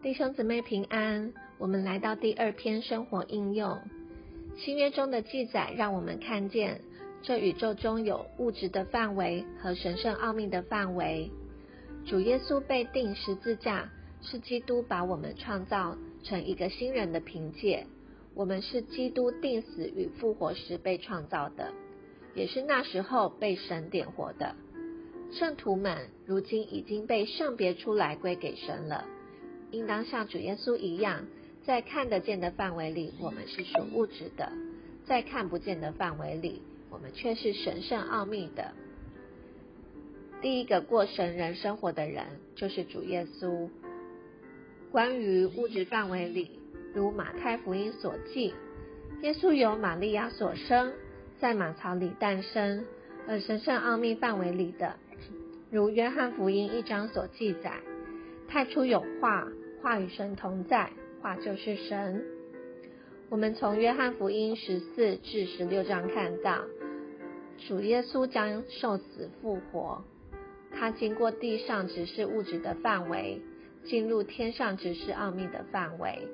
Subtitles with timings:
[0.00, 3.80] 弟兄姊妹平安，我们来到第二篇生活应用。
[4.56, 6.80] 新约中的记载让我们看见，
[7.20, 11.28] 这宇宙中有物质的范围和神圣奥秘的范围。
[12.06, 13.90] 主耶稣被钉十字架，
[14.22, 17.84] 是基督把我们创造成一个新人的凭借。
[18.34, 21.72] 我们是基督钉死与复活时被创造的，
[22.36, 24.54] 也是那时候被神点活的。
[25.32, 29.04] 圣徒们如今已经被圣别出来归给神了，
[29.70, 31.26] 应当像主耶稣一样，
[31.64, 34.46] 在看得见的范围里，我们是属物质的；
[35.06, 38.72] 在看不见的范围里，我们却是神圣奥秘的。
[40.40, 43.68] 第一个过神人生活的人就是主耶稣。
[44.90, 46.50] 关于物质范围里，
[46.94, 48.54] 如马太福音所记，
[49.22, 50.92] 耶稣由玛利亚所生，
[51.40, 52.84] 在马槽里诞生；
[53.26, 54.96] 而神圣奥秘范围里的。
[55.70, 57.80] 如约翰福音一章所记载，
[58.48, 59.46] 太初有话，
[59.82, 62.24] 话与神同在，话就是神。
[63.28, 66.64] 我们从约翰福音十四至十六章看到，
[67.68, 70.02] 主耶稣将受死复活，
[70.74, 73.42] 他经过地上只是物质的范围，
[73.84, 76.26] 进入天上只是奥秘的范围。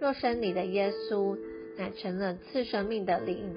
[0.00, 1.38] 肉身里的耶稣
[1.76, 3.54] 乃成了次生命的灵。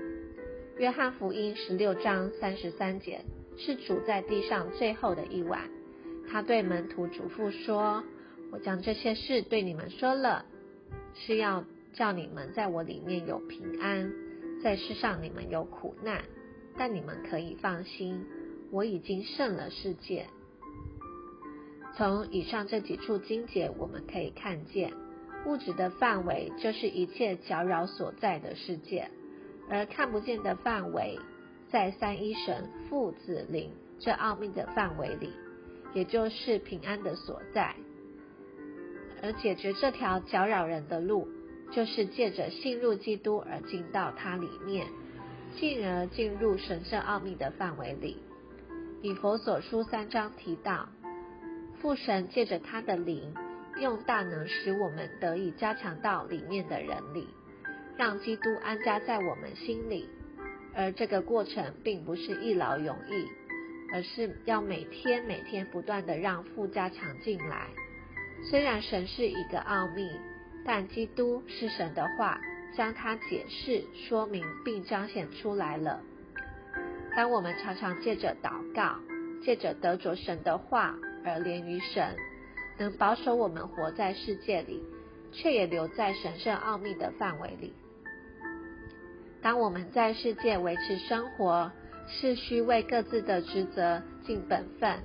[0.77, 3.21] 约翰福音十六章三十三节。
[3.55, 5.69] 是主在地上最后的一晚，
[6.31, 8.03] 他对门徒嘱咐说
[8.51, 10.45] ：“我将这些事对你们说了，
[11.13, 14.11] 是要叫你们在我里面有平安，
[14.63, 16.23] 在世上你们有苦难，
[16.77, 18.25] 但你们可以放心，
[18.71, 20.25] 我已经胜了世界。”
[21.95, 24.91] 从以上这几处经节，我们可以看见，
[25.45, 29.11] 物质的范围就是一切搅扰所在的世界，
[29.69, 31.19] 而看不见的范围。
[31.69, 35.33] 在三一神父子灵这奥秘的范围里，
[35.93, 37.75] 也就是平安的所在。
[39.21, 41.27] 而解决这条搅扰人的路，
[41.71, 44.85] 就是借着信入基督而进到它里面，
[45.55, 48.17] 进而进入神圣奥秘的范围里。
[49.01, 50.89] 以佛所书三章提到，
[51.81, 53.33] 父神借着他的灵，
[53.79, 57.27] 用大能使我们得以加强到里面的人里，
[57.97, 60.09] 让基督安家在我们心里。
[60.75, 63.27] 而这个过程并不是一劳永逸，
[63.93, 67.67] 而是要每天每天不断的让附加强进来。
[68.49, 70.19] 虽然神是一个奥秘，
[70.65, 72.41] 但基督是神的话，
[72.75, 76.01] 将它解释、说明并彰显出来了。
[77.15, 78.99] 当我们常常借着祷告，
[79.43, 82.15] 借着得着神的话而连于神，
[82.79, 84.83] 能保守我们活在世界里，
[85.31, 87.73] 却也留在神圣奥秘的范围里。
[89.43, 91.71] 当我们在世界维持生活，
[92.07, 94.99] 是需为各自的职责尽本分，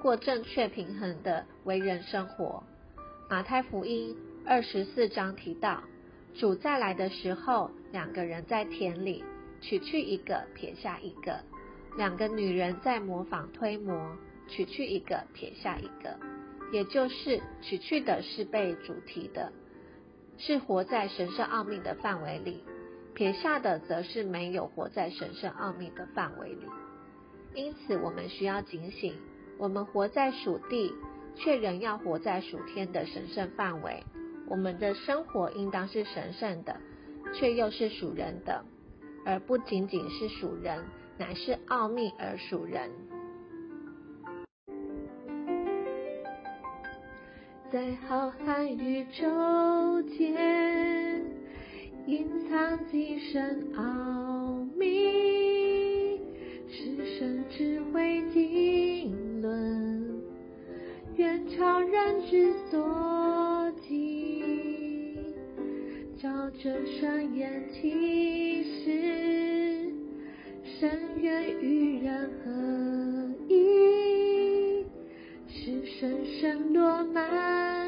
[0.00, 2.62] 过正确平衡的为人生活。
[3.28, 5.82] 马太福音二十四章提到，
[6.34, 9.24] 主再来的时候，两个人在田里
[9.60, 11.40] 取去一个，撇下一个；
[11.96, 14.16] 两个女人在模仿推磨，
[14.48, 16.16] 取去一个，撇下一个。
[16.72, 19.52] 也就是取去的是被主题的，
[20.36, 22.62] 是活在神圣奥秘的范围里。
[23.14, 26.66] 撇下的则是没有活在神圣奥秘的范围里，
[27.54, 29.14] 因此我们需要警醒：
[29.56, 30.92] 我们活在属地，
[31.36, 34.02] 却仍要活在属天的神圣范围。
[34.48, 36.76] 我们的生活应当是神圣的，
[37.32, 38.64] 却又是属人的，
[39.24, 40.84] 而不仅仅是属人，
[41.16, 42.90] 乃是奥秘而属人。
[47.70, 51.32] 在浩瀚宇宙间。
[52.06, 56.20] 因藏极深奥秘，
[56.68, 60.22] 是神智慧经纶，
[61.16, 64.44] 远超人之所及。
[66.16, 69.92] 照着双眼启示，
[70.62, 72.52] 深渊与人合
[73.48, 74.84] 一，
[75.48, 77.83] 是深深落满